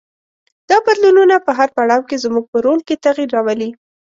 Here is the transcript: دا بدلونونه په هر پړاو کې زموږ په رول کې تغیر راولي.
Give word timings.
دا 0.69 0.77
بدلونونه 0.85 1.35
په 1.45 1.51
هر 1.57 1.69
پړاو 1.75 2.07
کې 2.09 2.21
زموږ 2.25 2.45
په 2.51 2.57
رول 2.65 2.79
کې 2.87 3.01
تغیر 3.05 3.29
راولي. 3.35 3.69